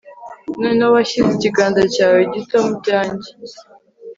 [0.61, 3.29] Noneho washyize ikiganza cyawe gito mu byanjye